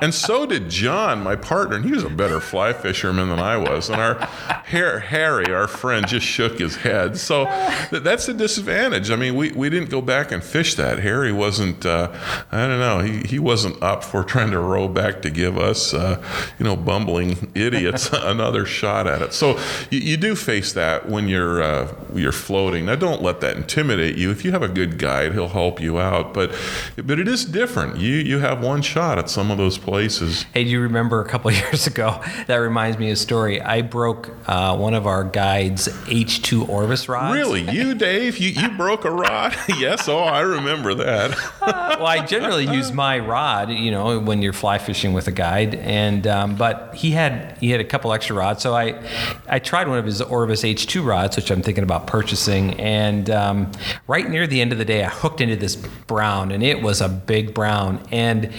And 0.00 0.14
so 0.14 0.46
did 0.46 0.68
John, 0.68 1.22
my 1.22 1.36
partner, 1.36 1.76
and 1.76 1.84
he 1.84 1.92
was 1.92 2.04
a 2.04 2.10
better 2.10 2.40
fly 2.40 2.72
fisherman 2.72 3.28
than 3.28 3.38
I 3.38 3.56
was. 3.56 3.88
And 3.88 4.00
our 4.00 4.18
Harry, 4.66 5.52
our 5.52 5.68
friend, 5.68 6.06
just 6.06 6.26
shook 6.26 6.58
his 6.58 6.76
head. 6.76 7.16
So 7.16 7.46
th- 7.90 8.02
that's 8.02 8.26
the 8.26 8.34
disadvantage. 8.34 9.10
I 9.10 9.16
mean, 9.16 9.36
we, 9.36 9.52
we 9.52 9.70
didn't 9.70 9.90
go 9.90 10.00
back 10.00 10.32
and 10.32 10.42
fish 10.42 10.74
that. 10.74 10.98
Harry 10.98 11.32
wasn't, 11.32 11.86
uh, 11.86 12.12
I 12.50 12.66
don't 12.66 12.78
know, 12.78 13.00
he, 13.00 13.20
he 13.26 13.38
wasn't 13.38 13.82
up 13.82 14.04
for 14.04 14.22
trying 14.24 14.50
to 14.50 14.58
row 14.58 14.88
back 14.88 15.22
to 15.22 15.30
give 15.30 15.58
us, 15.58 15.94
uh, 15.94 16.22
you 16.58 16.64
know, 16.64 16.76
bumbling 16.76 17.50
idiots 17.54 18.10
another 18.12 18.66
shot 18.66 19.06
at 19.06 19.22
it. 19.22 19.32
So 19.32 19.58
you, 19.90 20.00
you 20.00 20.16
do 20.16 20.34
face 20.34 20.72
that 20.72 21.08
when 21.08 21.28
you're 21.28 21.62
uh, 21.62 21.94
you're 22.14 22.32
floating. 22.32 22.86
Now, 22.86 22.96
don't 22.96 23.22
let 23.22 23.40
that 23.40 23.56
intimidate 23.56 24.16
you. 24.16 24.30
If 24.30 24.44
you 24.44 24.52
have 24.52 24.62
a 24.62 24.68
good 24.68 24.98
guide, 24.98 25.32
he'll 25.32 25.48
help 25.48 25.80
you 25.80 25.98
out. 25.98 26.34
But 26.34 26.54
but 26.96 27.18
it 27.18 27.28
is 27.28 27.44
different. 27.44 27.98
You 27.98 28.14
you 28.14 28.38
have 28.38 28.62
one 28.62 28.82
shot 28.82 29.18
at 29.18 29.30
some 29.30 29.50
of 29.50 29.58
those 29.58 29.78
places. 29.86 30.42
Hey, 30.52 30.64
do 30.64 30.70
you 30.70 30.80
remember 30.80 31.20
a 31.20 31.28
couple 31.28 31.50
years 31.52 31.86
ago? 31.86 32.20
That 32.48 32.56
reminds 32.56 32.98
me 32.98 33.08
of 33.08 33.12
a 33.12 33.16
story. 33.16 33.62
I 33.62 33.82
broke 33.82 34.30
uh, 34.46 34.76
one 34.76 34.94
of 34.94 35.06
our 35.06 35.22
guide's 35.22 35.86
H2 35.86 36.68
Orvis 36.68 37.08
rods. 37.08 37.34
Really, 37.34 37.62
you, 37.70 37.94
Dave? 38.08 38.36
You 38.38 38.50
you 38.50 38.68
broke 38.76 39.04
a 39.04 39.10
rod? 39.10 39.54
yes. 39.68 40.08
Oh, 40.08 40.18
I 40.18 40.40
remember 40.40 40.92
that. 40.94 41.30
well, 41.62 42.06
I 42.06 42.26
generally 42.26 42.66
use 42.66 42.92
my 42.92 43.20
rod, 43.20 43.70
you 43.70 43.92
know, 43.92 44.18
when 44.18 44.42
you're 44.42 44.52
fly 44.52 44.78
fishing 44.78 45.12
with 45.12 45.28
a 45.28 45.32
guide, 45.32 45.76
and 45.76 46.26
um, 46.26 46.56
but 46.56 46.94
he 46.96 47.12
had 47.12 47.56
he 47.58 47.70
had 47.70 47.80
a 47.80 47.84
couple 47.84 48.12
extra 48.12 48.34
rods, 48.34 48.62
so 48.62 48.74
I 48.74 49.00
I 49.48 49.60
tried 49.60 49.86
one 49.86 49.98
of 49.98 50.04
his 50.04 50.20
Orvis 50.20 50.64
H2 50.64 51.06
rods, 51.06 51.36
which 51.36 51.50
I'm 51.52 51.62
thinking 51.62 51.84
about 51.84 52.08
purchasing, 52.08 52.74
and 52.80 53.30
um, 53.30 53.70
right 54.08 54.28
near 54.28 54.48
the 54.48 54.60
end 54.60 54.72
of 54.72 54.78
the 54.78 54.84
day, 54.84 55.04
I 55.04 55.10
hooked 55.10 55.40
into 55.40 55.54
this 55.54 55.76
brown, 55.76 56.50
and 56.50 56.64
it 56.64 56.82
was 56.82 57.00
a 57.00 57.08
big 57.08 57.54
brown, 57.54 58.04
and. 58.10 58.52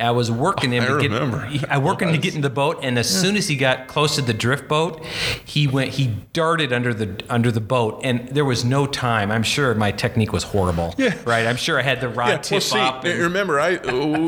I 0.00 0.10
was 0.12 0.30
working 0.30 0.72
him 0.72 0.82
I 0.84 0.86
to 0.86 0.98
get. 1.00 1.10
remember. 1.10 1.48
I 1.68 1.78
worked 1.78 2.02
him 2.02 2.12
to 2.12 2.18
get 2.18 2.34
in 2.34 2.40
the 2.40 2.50
boat, 2.50 2.78
and 2.82 2.98
as 2.98 3.08
soon 3.08 3.36
as 3.36 3.48
he 3.48 3.56
got 3.56 3.86
close 3.88 4.16
to 4.16 4.22
the 4.22 4.32
drift 4.34 4.66
boat, 4.68 5.04
he 5.44 5.66
went. 5.66 5.90
He 5.90 6.08
darted 6.32 6.72
under 6.72 6.92
the 6.94 7.22
under 7.28 7.50
the 7.50 7.60
boat, 7.60 8.00
and 8.04 8.28
there 8.28 8.44
was 8.44 8.64
no 8.64 8.86
time. 8.86 9.30
I'm 9.30 9.42
sure 9.42 9.74
my 9.74 9.90
technique 9.92 10.32
was 10.32 10.44
horrible. 10.44 10.94
Yeah. 10.98 11.14
Right. 11.24 11.46
I'm 11.46 11.56
sure 11.56 11.78
I 11.78 11.82
had 11.82 12.00
the 12.00 12.08
rod 12.08 12.28
Yeah, 12.28 12.36
tip 12.38 12.52
well, 12.52 12.60
see, 12.60 12.78
up. 12.78 13.04
and- 13.04 13.20
remember, 13.20 13.60
I 13.60 13.76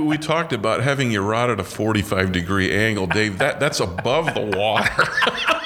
we 0.03 0.19
talked 0.19 0.53
about 0.53 0.83
having 0.83 1.11
your 1.11 1.23
rod 1.23 1.51
at 1.51 1.59
a 1.61 1.65
45 1.65 2.33
degree 2.33 2.73
angle, 2.73 3.07
Dave. 3.07 3.39
That 3.39 3.59
that's 3.61 3.81
above 3.81 4.35
the 4.35 4.41
water. 4.57 5.05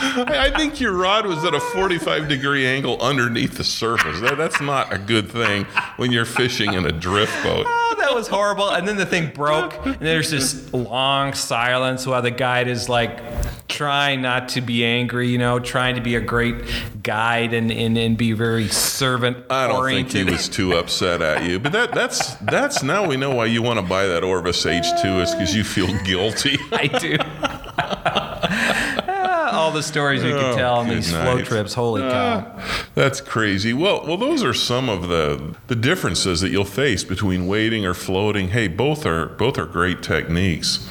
I 0.00 0.52
think 0.56 0.80
your 0.80 0.92
rod 0.92 1.26
was 1.26 1.44
at 1.44 1.54
a 1.54 1.60
45 1.60 2.28
degree 2.28 2.66
angle 2.66 3.00
underneath 3.00 3.56
the 3.56 3.64
surface. 3.64 4.20
That, 4.20 4.36
that's 4.36 4.60
not 4.60 4.92
a 4.92 4.98
good 4.98 5.30
thing 5.30 5.64
when 5.96 6.12
you're 6.12 6.24
fishing 6.24 6.72
in 6.74 6.86
a 6.86 6.92
drift 6.92 7.32
boat. 7.42 7.66
Oh, 7.68 7.94
Was 8.18 8.26
horrible. 8.26 8.68
And 8.68 8.88
then 8.88 8.96
the 8.96 9.06
thing 9.06 9.30
broke, 9.32 9.86
and 9.86 10.00
there's 10.00 10.32
this 10.32 10.72
long 10.72 11.34
silence 11.34 12.04
while 12.04 12.20
the 12.20 12.32
guide 12.32 12.66
is 12.66 12.88
like 12.88 13.20
trying 13.68 14.22
not 14.22 14.48
to 14.50 14.60
be 14.60 14.84
angry, 14.84 15.28
you 15.28 15.38
know, 15.38 15.60
trying 15.60 15.94
to 15.94 16.00
be 16.00 16.16
a 16.16 16.20
great 16.20 16.56
guide 17.00 17.52
and, 17.52 17.70
and, 17.70 17.96
and 17.96 18.18
be 18.18 18.32
very 18.32 18.66
servant 18.66 19.36
I 19.48 19.68
don't 19.68 19.86
think 19.86 20.10
he 20.10 20.24
was 20.24 20.48
too 20.48 20.72
upset 20.72 21.22
at 21.22 21.48
you, 21.48 21.60
but 21.60 21.70
that 21.70 21.92
that's 21.92 22.34
that's 22.36 22.82
now 22.82 23.06
we 23.06 23.16
know 23.16 23.32
why 23.32 23.44
you 23.44 23.62
want 23.62 23.78
to 23.78 23.86
buy 23.86 24.06
that 24.06 24.24
Orvis 24.24 24.64
H2 24.64 25.22
is 25.22 25.30
because 25.30 25.54
you 25.54 25.62
feel 25.62 25.96
guilty. 26.02 26.58
I 26.72 26.88
do. 26.88 27.18
All 29.68 29.74
the 29.74 29.82
stories 29.82 30.24
you 30.24 30.34
Oh, 30.34 30.40
can 30.40 30.56
tell 30.56 30.76
on 30.76 30.88
these 30.88 31.10
float 31.10 31.36
night. 31.40 31.44
trips. 31.44 31.74
Holy 31.74 32.02
ah, 32.02 32.08
cow. 32.10 32.82
That's 32.94 33.20
crazy. 33.20 33.74
Well, 33.74 34.02
well, 34.06 34.16
those 34.16 34.42
are 34.42 34.54
some 34.54 34.88
of 34.88 35.08
the 35.08 35.54
the 35.66 35.76
differences 35.76 36.40
that 36.40 36.48
you'll 36.48 36.64
face 36.64 37.04
between 37.04 37.46
wading 37.46 37.84
or 37.84 37.92
floating. 37.92 38.48
Hey, 38.48 38.66
both 38.66 39.04
are 39.04 39.26
both 39.26 39.58
are 39.58 39.66
great 39.66 40.02
techniques. 40.02 40.88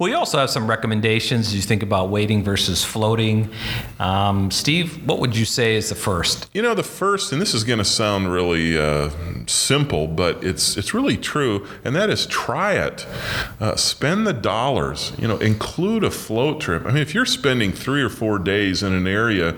We 0.00 0.14
also 0.14 0.38
have 0.38 0.48
some 0.48 0.66
recommendations 0.66 1.48
as 1.48 1.54
you 1.54 1.60
think 1.60 1.82
about 1.82 2.08
wading 2.08 2.42
versus 2.42 2.82
floating. 2.82 3.50
Um, 3.98 4.50
Steve, 4.50 5.06
what 5.06 5.18
would 5.18 5.36
you 5.36 5.44
say 5.44 5.76
is 5.76 5.90
the 5.90 5.94
first? 5.94 6.48
You 6.54 6.62
know, 6.62 6.74
the 6.74 6.82
first, 6.82 7.32
and 7.32 7.42
this 7.42 7.52
is 7.52 7.64
going 7.64 7.80
to 7.80 7.84
sound 7.84 8.32
really 8.32 8.78
uh, 8.78 9.10
simple, 9.46 10.06
but 10.06 10.42
it's 10.42 10.78
it's 10.78 10.94
really 10.94 11.18
true, 11.18 11.66
and 11.84 11.94
that 11.96 12.08
is 12.08 12.24
try 12.24 12.76
it. 12.76 13.06
Uh, 13.60 13.76
spend 13.76 14.26
the 14.26 14.32
dollars. 14.32 15.12
You 15.18 15.28
know, 15.28 15.36
include 15.36 16.02
a 16.02 16.10
float 16.10 16.62
trip. 16.62 16.86
I 16.86 16.92
mean, 16.92 17.02
if 17.02 17.14
you're 17.14 17.26
spending 17.26 17.70
three 17.70 18.00
or 18.00 18.08
four 18.08 18.38
days 18.38 18.82
in 18.82 18.94
an 18.94 19.06
area, 19.06 19.54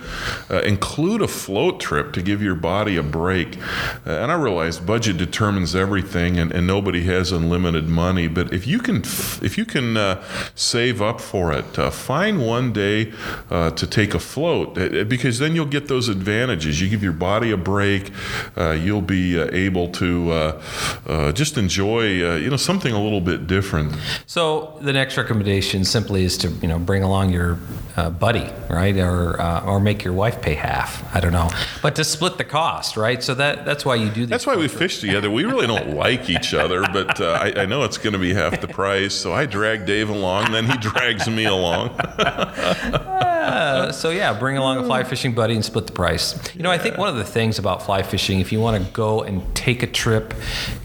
uh, 0.51 0.63
include 0.63 1.23
a 1.23 1.29
float 1.29 1.79
trip 1.79 2.13
to 2.15 2.21
give 2.21 2.43
your 2.43 2.57
body 2.57 2.97
a 2.97 3.05
break. 3.05 3.59
Uh, 4.05 4.11
and 4.11 4.33
I 4.33 4.35
realize 4.35 4.81
budget 4.81 5.19
determines 5.19 5.77
everything, 5.77 6.37
and, 6.41 6.51
and 6.51 6.67
nobody 6.67 7.05
has 7.05 7.31
unlimited 7.31 7.89
money. 7.89 8.27
But 8.27 8.53
if 8.53 8.67
you 8.67 8.81
can, 8.81 9.03
if 9.41 9.57
you 9.57 9.65
can 9.65 9.97
uh, 9.97 10.25
save 10.55 11.01
up 11.03 11.21
for 11.21 11.53
it, 11.53 11.79
uh, 11.79 11.91
find 11.91 12.47
one 12.47 12.73
day 12.73 13.12
uh, 13.51 13.71
to 13.71 13.87
take 13.87 14.15
a 14.15 14.19
float, 14.19 14.79
uh, 14.79 15.05
because 15.05 15.39
then 15.39 15.55
you'll 15.55 15.67
get 15.67 15.89
those 15.89 16.09
advantages. 16.09 16.81
You 16.81 16.89
give 16.89 17.03
your 17.03 17.12
body 17.12 17.51
a 17.51 17.57
break. 17.57 18.11
Uh, 18.57 18.71
you'll 18.71 19.03
be 19.03 19.41
uh, 19.41 19.49
able 19.53 19.89
to 19.93 20.31
uh, 20.33 20.62
uh, 21.07 21.33
just 21.33 21.59
enjoy, 21.59 22.05
uh, 22.27 22.37
you 22.37 22.51
know, 22.51 22.57
something 22.57 22.93
a 22.93 23.03
little 23.03 23.21
bit 23.21 23.47
different. 23.47 23.95
So 24.27 24.79
the 24.81 24.93
next 24.93 25.17
recommendation 25.17 25.85
simply 25.85 26.25
is 26.25 26.39
to 26.39 26.49
you 26.49 26.69
know 26.69 26.79
bring 26.79 27.03
along 27.03 27.33
your 27.33 27.59
uh, 27.97 28.11
buddy, 28.11 28.49
right, 28.71 28.97
or 28.97 29.41
uh, 29.41 29.65
or 29.65 29.81
make 29.81 30.05
your 30.05 30.15
wife 30.15 30.41
pay 30.41 30.55
half. 30.55 31.03
I 31.15 31.21
don't 31.21 31.33
know, 31.33 31.51
but 31.83 31.95
to 31.97 32.05
split 32.05 32.39
the 32.39 32.45
cost, 32.45 32.97
right? 32.97 33.23
So 33.23 33.35
that 33.35 33.65
that's 33.65 33.85
why 33.85 33.97
you 33.97 34.11
do. 34.11 34.27
That's 34.27 34.47
why 34.47 34.57
we 34.57 34.69
fish 34.69 35.01
together. 35.01 35.31
We 35.31 35.45
really 35.45 35.67
don't 35.67 35.95
like 36.05 36.31
each 36.31 36.55
other, 36.55 36.83
but 36.93 37.21
uh, 37.21 37.39
I, 37.41 37.62
I 37.62 37.67
know 37.67 37.83
it's 37.85 37.99
going 37.99 38.15
to 38.15 38.19
be 38.19 38.35
half 38.35 38.61
the 38.61 38.69
price. 38.69 39.15
So 39.15 39.33
I 39.33 39.47
drag 39.47 39.87
Dave 39.87 40.09
along, 40.09 40.22
then 40.23 40.69
he 40.69 40.76
drags 40.79 41.29
me 41.29 41.45
along. 41.45 41.99
Uh, 43.43 43.91
so 43.91 44.11
yeah, 44.11 44.33
bring 44.33 44.57
along 44.57 44.79
a 44.79 44.85
fly 44.85 45.02
fishing 45.02 45.35
buddy 45.35 45.55
and 45.55 45.64
split 45.64 45.87
the 45.87 45.93
price. 45.93 46.38
You 46.55 46.62
know, 46.62 46.71
I 46.71 46.79
think 46.79 46.97
one 46.97 47.09
of 47.09 47.17
the 47.17 47.25
things 47.25 47.59
about 47.59 47.83
fly 47.83 48.02
fishing, 48.02 48.38
if 48.38 48.52
you 48.52 48.61
want 48.61 48.83
to 48.83 48.93
go 48.93 49.23
and 49.23 49.43
take 49.55 49.83
a 49.83 49.87
trip 49.87 50.33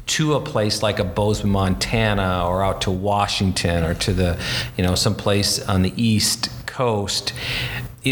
to 0.07 0.33
a 0.33 0.41
place 0.41 0.81
like 0.81 0.97
a 0.97 1.03
Bozeman, 1.03 1.51
Montana, 1.51 2.47
or 2.47 2.63
out 2.63 2.81
to 2.81 2.91
Washington, 2.91 3.83
or 3.83 3.93
to 3.95 4.11
the, 4.11 4.41
you 4.75 4.83
know, 4.83 4.95
some 4.95 5.13
place 5.13 5.63
on 5.67 5.83
the 5.83 5.93
east 5.95 6.49
coast. 6.65 7.31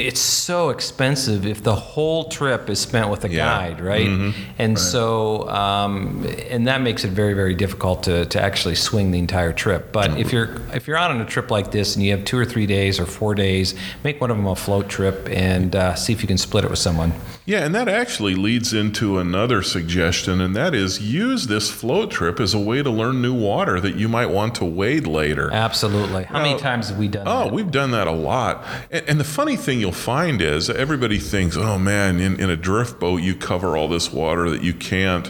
It's 0.02 0.20
so 0.20 0.70
expensive 0.70 1.46
if 1.46 1.64
the 1.64 1.76
whole 1.76 2.30
trip 2.30 2.70
is 2.70 2.80
spent 2.80 3.10
with 3.10 3.24
a 3.26 3.30
Yeah. 3.30 3.46
guide, 3.46 3.82
right? 3.82 4.34
And 4.58 4.78
so, 4.80 5.50
um, 5.50 6.26
and 6.50 6.68
that 6.68 6.82
makes 6.82 7.04
it 7.04 7.10
very, 7.12 7.34
very 7.34 7.56
difficult 7.56 8.04
to, 8.04 8.26
to 8.26 8.42
actually 8.42 8.76
swing 8.76 9.12
the 9.12 9.20
entire 9.20 9.54
trip. 9.54 9.92
But 9.92 10.18
if 10.20 10.32
you're 10.32 10.50
if 10.74 10.88
you're 10.88 10.98
out 10.98 11.12
on 11.12 11.22
a 11.22 11.26
trip 11.26 11.52
like 11.52 11.72
this 11.72 11.96
and 11.96 12.04
you 12.04 12.12
have 12.12 12.26
two 12.26 12.38
or 12.38 12.46
three 12.46 12.66
days 12.66 13.00
or 13.00 13.06
four 13.06 13.36
days, 13.36 13.76
make 14.04 14.20
one 14.22 14.32
of 14.32 14.38
them 14.38 14.48
a 14.48 14.56
float 14.56 14.90
trip 14.90 15.28
and 15.32 15.76
uh, 15.76 15.96
see 15.96 16.14
if 16.14 16.22
you 16.22 16.28
can 16.28 16.38
split 16.38 16.64
it 16.66 16.70
with 16.70 16.80
someone. 16.80 17.14
Yeah, 17.48 17.64
and 17.64 17.76
that 17.76 17.88
actually 17.88 18.34
leads 18.34 18.74
into 18.74 19.20
another 19.20 19.62
suggestion, 19.62 20.42
and 20.42 20.56
that 20.56 20.74
is 20.74 21.00
use 21.00 21.46
this 21.46 21.70
float 21.70 22.10
trip 22.10 22.40
as 22.40 22.56
a 22.56 22.60
way 22.60 22.82
to 22.82 22.90
learn 22.90 23.22
new 23.22 23.36
water 23.36 23.80
that 23.80 23.96
you 23.96 24.10
might 24.10 24.26
want 24.32 24.56
to 24.56 24.66
wade 24.66 25.06
later. 25.06 25.52
Absolutely. 25.54 26.24
How 26.24 26.42
many 26.42 26.58
times 26.60 26.90
have 26.90 26.98
we 26.98 27.08
done 27.08 27.28
Oh, 27.28 27.44
that? 27.44 27.54
we've 27.54 27.70
done 27.70 27.92
that 27.92 28.08
a 28.08 28.12
lot. 28.12 28.66
And, 28.90 29.10
and 29.10 29.20
the 29.20 29.24
funny 29.24 29.56
thing 29.58 29.80
you'll 29.86 29.92
find 29.92 30.42
is 30.42 30.68
everybody 30.68 31.20
thinks, 31.20 31.56
oh 31.56 31.78
man, 31.78 32.20
in, 32.20 32.40
in 32.40 32.50
a 32.50 32.56
drift 32.56 33.00
boat, 33.00 33.22
you 33.22 33.36
cover 33.36 33.78
all 33.78 33.88
this 33.88 34.12
water 34.12 34.50
that 34.50 34.64
you 34.64 34.74
can't. 34.74 35.30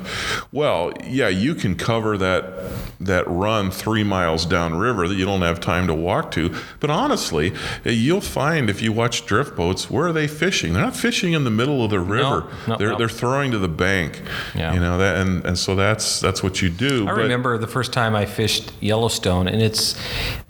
Well, 0.53 0.93
yeah, 1.03 1.27
you 1.27 1.55
can 1.55 1.75
cover 1.75 2.17
that 2.17 2.53
that 3.01 3.27
run 3.27 3.69
three 3.69 4.05
miles 4.05 4.45
downriver 4.45 5.09
that 5.09 5.15
you 5.15 5.25
don't 5.25 5.41
have 5.41 5.59
time 5.59 5.87
to 5.87 5.93
walk 5.93 6.31
to. 6.31 6.55
But 6.79 6.89
honestly, 6.89 7.53
you'll 7.83 8.21
find 8.21 8.69
if 8.69 8.81
you 8.81 8.93
watch 8.93 9.25
drift 9.25 9.57
boats, 9.57 9.91
where 9.91 10.07
are 10.07 10.13
they 10.13 10.27
fishing? 10.27 10.71
They're 10.71 10.83
not 10.83 10.95
fishing 10.95 11.33
in 11.33 11.43
the 11.43 11.51
middle 11.51 11.83
of 11.83 11.89
the 11.89 11.99
river. 11.99 12.49
no, 12.65 12.77
they're 12.77 12.91
no. 12.91 12.97
they're 12.97 13.09
throwing 13.09 13.51
to 13.51 13.57
the 13.57 13.67
bank. 13.67 14.21
Yeah. 14.55 14.73
You 14.73 14.79
know 14.79 14.97
that, 14.97 15.17
and, 15.17 15.45
and 15.45 15.57
so 15.57 15.75
that's 15.75 16.21
that's 16.21 16.41
what 16.41 16.61
you 16.61 16.69
do. 16.69 17.03
I 17.03 17.11
But- 17.11 17.17
remember 17.17 17.57
the 17.57 17.67
first 17.67 17.91
time 17.91 18.15
I 18.15 18.25
fished 18.25 18.71
Yellowstone, 18.79 19.49
and 19.49 19.61
it's 19.61 19.99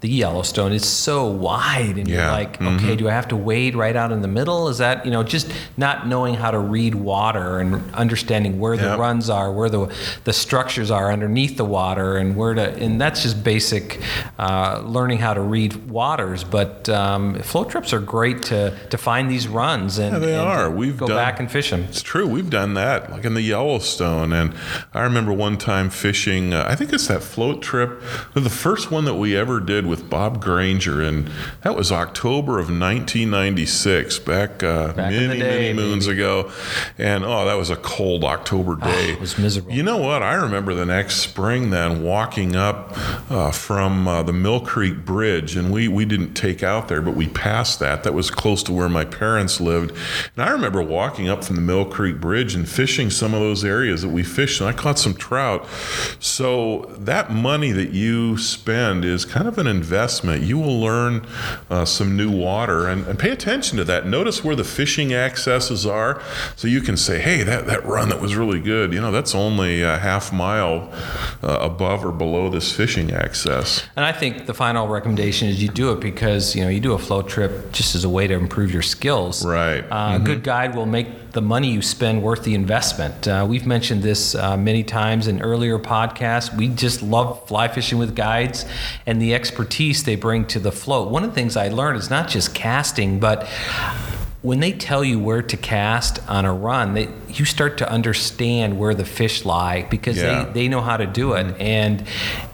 the 0.00 0.08
Yellowstone. 0.08 0.72
It's 0.72 0.86
so 0.86 1.26
wide, 1.26 1.98
and 1.98 2.06
you're 2.06 2.24
like, 2.30 2.60
mm-hmm. 2.60 2.76
okay, 2.76 2.94
do 2.94 3.08
I 3.08 3.12
have 3.12 3.26
to 3.28 3.36
wade 3.36 3.74
right 3.74 3.95
out 3.96 4.12
in 4.12 4.22
the 4.22 4.28
middle? 4.28 4.68
Is 4.68 4.78
that 4.78 5.04
you 5.04 5.10
know 5.10 5.22
just 5.22 5.50
not 5.76 6.06
knowing 6.06 6.34
how 6.34 6.50
to 6.50 6.58
read 6.58 6.94
water 6.94 7.58
and 7.58 7.94
understanding 7.94 8.58
where 8.58 8.76
the 8.76 8.84
Yep. 8.86 8.98
runs 8.98 9.30
are, 9.30 9.50
where 9.52 9.68
the 9.68 9.92
the 10.24 10.32
structures 10.32 10.90
are 10.90 11.10
underneath 11.12 11.56
the 11.56 11.64
water, 11.64 12.16
and 12.16 12.36
where 12.36 12.54
to 12.54 12.72
and 12.76 13.00
that's 13.00 13.22
just 13.22 13.42
basic 13.42 14.00
uh, 14.38 14.80
learning 14.84 15.18
how 15.18 15.34
to 15.34 15.40
read 15.40 15.88
waters. 15.90 16.44
But 16.44 16.88
um, 16.88 17.34
float 17.40 17.70
trips 17.70 17.92
are 17.92 18.00
great 18.00 18.42
to 18.44 18.76
to 18.90 18.98
find 18.98 19.30
these 19.30 19.48
runs 19.48 19.98
and 19.98 20.12
Yeah, 20.12 20.18
they 20.18 20.34
and 20.34 20.46
are. 20.48 20.70
We've 20.70 20.96
go 20.96 21.06
done- 21.08 21.16
back 21.16 21.40
and 21.40 21.50
fish 21.50 21.70
them. 21.70 21.84
It's 21.84 22.02
true. 22.02 22.26
We've 22.26 22.50
done 22.50 22.74
that, 22.74 23.10
like 23.10 23.24
in 23.24 23.34
the 23.34 23.42
Yellowstone. 23.42 24.32
And 24.32 24.54
I 24.94 25.02
remember 25.02 25.32
one 25.32 25.56
time 25.56 25.90
fishing, 25.90 26.52
uh, 26.54 26.64
I 26.68 26.74
think 26.74 26.92
it's 26.92 27.06
that 27.08 27.22
float 27.22 27.62
trip, 27.62 28.02
the 28.34 28.50
first 28.50 28.90
one 28.90 29.04
that 29.06 29.14
we 29.14 29.36
ever 29.36 29.60
did 29.60 29.86
with 29.86 30.08
Bob 30.10 30.42
Granger. 30.42 31.00
And 31.02 31.30
that 31.62 31.74
was 31.76 31.90
October 31.92 32.58
of 32.58 32.68
1996, 32.70 33.75
back, 33.84 34.62
uh, 34.62 34.92
Back 34.92 35.10
many, 35.10 35.38
day, 35.38 35.72
many 35.72 35.72
moons 35.72 36.06
ago. 36.06 36.50
And 36.98 37.24
oh, 37.24 37.44
that 37.44 37.54
was 37.54 37.70
a 37.70 37.76
cold 37.76 38.24
October 38.24 38.76
day. 38.76 39.12
it 39.12 39.20
was 39.20 39.38
miserable. 39.38 39.72
You 39.72 39.82
know 39.82 39.98
what? 39.98 40.22
I 40.22 40.34
remember 40.34 40.74
the 40.74 40.86
next 40.86 41.16
spring 41.16 41.70
then 41.70 42.02
walking 42.02 42.56
up 42.56 42.92
uh, 43.30 43.50
from 43.50 44.08
uh, 44.08 44.22
the 44.22 44.32
Mill 44.32 44.60
Creek 44.60 45.04
Bridge, 45.04 45.56
and 45.56 45.72
we, 45.72 45.88
we 45.88 46.04
didn't 46.04 46.34
take 46.34 46.62
out 46.62 46.88
there, 46.88 47.02
but 47.02 47.14
we 47.14 47.28
passed 47.28 47.80
that. 47.80 48.04
That 48.04 48.14
was 48.14 48.30
close 48.30 48.62
to 48.64 48.72
where 48.72 48.88
my 48.88 49.04
parents 49.04 49.60
lived. 49.60 49.90
And 50.36 50.44
I 50.44 50.50
remember 50.50 50.82
walking 50.82 51.28
up 51.28 51.44
from 51.44 51.56
the 51.56 51.62
Mill 51.62 51.84
Creek 51.84 52.20
Bridge 52.20 52.54
and 52.54 52.68
fishing 52.68 53.10
some 53.10 53.34
of 53.34 53.40
those 53.40 53.64
areas 53.64 54.02
that 54.02 54.08
we 54.08 54.22
fished, 54.22 54.60
and 54.60 54.68
I 54.68 54.72
caught 54.72 54.98
some 54.98 55.14
trout. 55.14 55.66
So 56.18 56.90
that 56.98 57.30
money 57.30 57.72
that 57.72 57.90
you 57.90 58.38
spend 58.38 59.04
is 59.04 59.24
kind 59.24 59.48
of 59.48 59.58
an 59.58 59.66
investment. 59.66 60.42
You 60.42 60.58
will 60.58 60.80
learn 60.80 61.26
uh, 61.70 61.84
some 61.84 62.16
new 62.16 62.30
water, 62.30 62.86
and, 62.86 63.06
and 63.06 63.18
pay 63.18 63.30
attention 63.30 63.65
to 63.74 63.84
that. 63.84 64.06
Notice 64.06 64.44
where 64.44 64.54
the 64.54 64.64
fishing 64.64 65.12
accesses 65.12 65.84
are, 65.84 66.22
so 66.54 66.68
you 66.68 66.80
can 66.80 66.96
say, 66.96 67.20
hey, 67.20 67.42
that, 67.42 67.66
that 67.66 67.84
run 67.84 68.08
that 68.10 68.20
was 68.20 68.36
really 68.36 68.60
good, 68.60 68.92
you 68.92 69.00
know, 69.00 69.10
that's 69.10 69.34
only 69.34 69.82
a 69.82 69.98
half 69.98 70.32
mile 70.32 70.92
uh, 71.42 71.58
above 71.60 72.04
or 72.04 72.12
below 72.12 72.48
this 72.48 72.72
fishing 72.72 73.12
access. 73.12 73.84
And 73.96 74.04
I 74.04 74.12
think 74.12 74.46
the 74.46 74.54
final 74.54 74.86
recommendation 74.86 75.48
is 75.48 75.62
you 75.62 75.68
do 75.68 75.92
it 75.92 76.00
because 76.00 76.54
you 76.54 76.62
know 76.62 76.68
you 76.68 76.80
do 76.80 76.92
a 76.92 76.98
float 76.98 77.28
trip 77.28 77.72
just 77.72 77.94
as 77.94 78.04
a 78.04 78.08
way 78.08 78.26
to 78.26 78.34
improve 78.34 78.72
your 78.72 78.82
skills. 78.82 79.44
Right. 79.44 79.84
Uh, 79.90 80.18
A 80.20 80.24
good 80.24 80.42
guide 80.42 80.74
will 80.74 80.86
make 80.86 81.32
the 81.32 81.42
money 81.42 81.70
you 81.70 81.82
spend 81.82 82.22
worth 82.22 82.44
the 82.44 82.54
investment. 82.54 83.28
Uh, 83.28 83.46
we've 83.48 83.66
mentioned 83.66 84.02
this 84.02 84.34
uh, 84.34 84.56
many 84.56 84.82
times 84.82 85.26
in 85.26 85.42
earlier 85.42 85.78
podcasts. 85.78 86.54
We 86.56 86.68
just 86.68 87.02
love 87.02 87.46
fly 87.46 87.68
fishing 87.68 87.98
with 87.98 88.16
guides 88.16 88.64
and 89.04 89.20
the 89.20 89.34
expertise 89.34 90.04
they 90.04 90.16
bring 90.16 90.46
to 90.46 90.58
the 90.58 90.72
float. 90.72 91.10
One 91.10 91.24
of 91.24 91.30
the 91.30 91.34
things 91.34 91.56
I 91.56 91.68
learned 91.68 91.98
is 91.98 92.08
not 92.08 92.28
just 92.28 92.54
casting, 92.54 93.20
but 93.20 93.46
when 94.42 94.60
they 94.60 94.72
tell 94.72 95.02
you 95.02 95.18
where 95.18 95.42
to 95.42 95.56
cast 95.56 96.18
on 96.28 96.44
a 96.44 96.52
run, 96.52 96.94
they 96.94 97.08
you 97.28 97.44
start 97.44 97.78
to 97.78 97.90
understand 97.90 98.78
where 98.78 98.94
the 98.94 99.04
fish 99.04 99.44
lie 99.44 99.82
because 99.90 100.16
Yeah. 100.16 100.44
they, 100.44 100.52
they 100.52 100.68
know 100.68 100.80
how 100.80 100.96
to 100.96 101.06
do 101.06 101.32
it. 101.34 101.54
And 101.60 102.04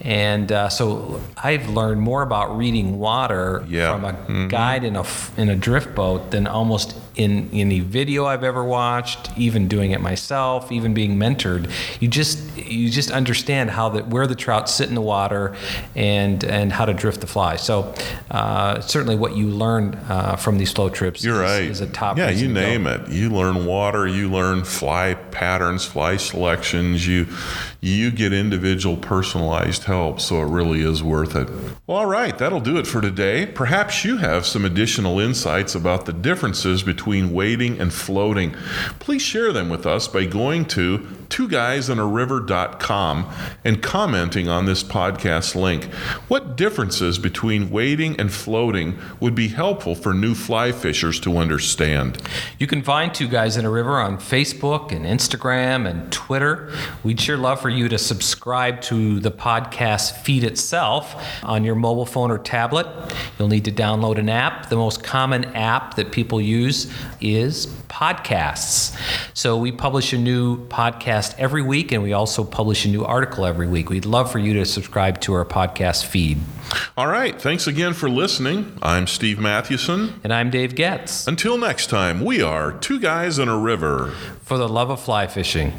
and 0.00 0.50
uh, 0.50 0.68
so 0.68 1.20
I've 1.36 1.68
learned 1.68 2.00
more 2.00 2.22
about 2.22 2.56
reading 2.56 2.98
water 2.98 3.64
Yeah. 3.68 3.92
from 3.92 4.04
a 4.04 4.48
guide 4.48 4.84
in 4.84 4.96
a 4.96 5.04
in 5.36 5.48
a 5.48 5.56
drift 5.56 5.94
boat 5.94 6.30
than 6.30 6.46
almost 6.46 6.96
in 7.14 7.50
any 7.52 7.80
video 7.80 8.24
I've 8.24 8.42
ever 8.42 8.64
watched, 8.64 9.30
even 9.36 9.68
doing 9.68 9.90
it 9.90 10.00
myself, 10.00 10.72
even 10.72 10.94
being 10.94 11.16
mentored. 11.18 11.70
You 12.00 12.08
just 12.08 12.38
you 12.56 12.88
just 12.88 13.10
understand 13.10 13.70
how 13.70 13.90
the 13.90 14.02
where 14.04 14.26
the 14.26 14.34
trout 14.34 14.68
sit 14.70 14.88
in 14.88 14.94
the 14.94 15.02
water 15.02 15.54
and 15.94 16.42
and 16.44 16.72
how 16.72 16.86
to 16.86 16.94
drift 16.94 17.20
the 17.20 17.26
fly. 17.26 17.56
So 17.56 17.94
uh, 18.30 18.80
certainly 18.80 19.14
what 19.16 19.36
you 19.36 19.48
learn 19.48 19.94
uh, 20.08 20.36
from 20.36 20.56
these 20.58 20.72
flow 20.72 20.88
trips 20.88 21.22
You're 21.22 21.42
is, 21.44 21.50
right. 21.50 21.62
is 21.64 21.80
a 21.82 21.86
top. 21.86 22.16
Yeah, 22.16 22.30
you 22.30 22.48
name 22.48 22.86
it. 22.86 23.08
You 23.10 23.28
learn 23.30 23.66
water. 23.66 24.06
You 24.08 24.30
learn 24.30 24.64
fly 24.72 25.14
patterns, 25.14 25.84
fly 25.84 26.16
selections. 26.16 27.06
You 27.06 27.26
you 27.84 28.12
get 28.12 28.32
individual 28.32 28.96
personalized 28.96 29.84
help. 29.84 30.20
So 30.20 30.40
it 30.40 30.44
really 30.44 30.82
is 30.82 31.02
worth 31.02 31.34
it. 31.34 31.50
Well, 31.86 31.98
all 31.98 32.06
right, 32.06 32.38
that'll 32.38 32.60
do 32.60 32.78
it 32.78 32.86
for 32.86 33.00
today. 33.00 33.44
Perhaps 33.44 34.04
you 34.04 34.18
have 34.18 34.46
some 34.46 34.64
additional 34.64 35.18
insights 35.18 35.74
about 35.74 36.06
the 36.06 36.12
differences 36.12 36.84
between 36.84 37.32
wading 37.32 37.80
and 37.80 37.92
floating. 37.92 38.54
Please 39.00 39.20
share 39.20 39.52
them 39.52 39.68
with 39.68 39.84
us 39.84 40.06
by 40.06 40.26
going 40.26 40.64
to 40.66 41.04
two 41.28 41.48
guys 41.48 41.88
in 41.88 41.98
a 41.98 42.06
and 43.64 43.82
commenting 43.82 44.48
on 44.48 44.66
this 44.66 44.84
podcast 44.84 45.54
link. 45.54 45.84
What 46.28 46.56
differences 46.56 47.18
between 47.18 47.70
wading 47.70 48.20
and 48.20 48.30
floating 48.30 48.98
would 49.18 49.34
be 49.34 49.48
helpful 49.48 49.94
for 49.94 50.12
new 50.12 50.34
fly 50.34 50.70
fishers 50.70 51.18
to 51.20 51.38
understand? 51.38 52.22
You 52.58 52.66
can 52.66 52.82
find 52.82 53.12
Two 53.12 53.28
Guys 53.28 53.56
in 53.56 53.64
a 53.64 53.70
River 53.70 53.98
on 53.98 54.18
Facebook 54.18 54.92
and 54.92 55.04
Instagram 55.04 55.88
and 55.88 56.12
Twitter. 56.12 56.70
We'd 57.02 57.20
sure 57.20 57.38
love 57.38 57.60
for 57.60 57.71
you 57.76 57.88
to 57.88 57.98
subscribe 57.98 58.80
to 58.82 59.20
the 59.20 59.30
podcast 59.30 60.16
feed 60.18 60.44
itself 60.44 61.14
on 61.42 61.64
your 61.64 61.74
mobile 61.74 62.06
phone 62.06 62.30
or 62.30 62.38
tablet. 62.38 62.86
You'll 63.38 63.48
need 63.48 63.64
to 63.64 63.72
download 63.72 64.18
an 64.18 64.28
app. 64.28 64.68
The 64.68 64.76
most 64.76 65.02
common 65.02 65.44
app 65.54 65.94
that 65.96 66.12
people 66.12 66.40
use 66.40 66.92
is 67.20 67.66
podcasts. 67.88 68.96
So 69.34 69.56
we 69.56 69.72
publish 69.72 70.12
a 70.12 70.18
new 70.18 70.66
podcast 70.68 71.34
every 71.38 71.62
week 71.62 71.92
and 71.92 72.02
we 72.02 72.12
also 72.12 72.44
publish 72.44 72.84
a 72.84 72.88
new 72.88 73.04
article 73.04 73.44
every 73.46 73.66
week. 73.66 73.90
We'd 73.90 74.06
love 74.06 74.30
for 74.32 74.38
you 74.38 74.54
to 74.54 74.64
subscribe 74.64 75.20
to 75.22 75.34
our 75.34 75.44
podcast 75.44 76.04
feed. 76.06 76.38
All 76.96 77.06
right, 77.08 77.40
thanks 77.40 77.66
again 77.66 77.92
for 77.92 78.08
listening. 78.08 78.78
I'm 78.82 79.06
Steve 79.06 79.38
Mathewson. 79.38 80.20
And 80.24 80.32
I'm 80.32 80.50
Dave 80.50 80.74
Getz 80.74 81.26
Until 81.26 81.58
next 81.58 81.88
time, 81.88 82.24
we 82.24 82.40
are 82.40 82.72
Two 82.72 82.98
Guys 82.98 83.38
in 83.38 83.48
a 83.48 83.58
River. 83.58 84.12
for 84.40 84.56
the 84.58 84.68
love 84.68 84.90
of 84.90 85.00
fly 85.00 85.26
fishing. 85.26 85.72